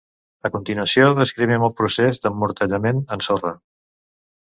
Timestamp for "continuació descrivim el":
0.53-1.73